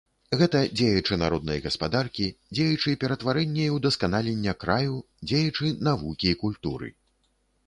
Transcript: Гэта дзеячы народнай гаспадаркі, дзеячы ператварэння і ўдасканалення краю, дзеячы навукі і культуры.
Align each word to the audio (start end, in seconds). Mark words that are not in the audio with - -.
Гэта 0.39 0.59
дзеячы 0.79 1.17
народнай 1.23 1.59
гаспадаркі, 1.65 2.25
дзеячы 2.59 2.93
ператварэння 3.03 3.63
і 3.67 3.69
ўдасканалення 3.77 4.57
краю, 4.65 4.97
дзеячы 5.29 5.71
навукі 5.91 6.27
і 6.35 6.39
культуры. 6.47 6.87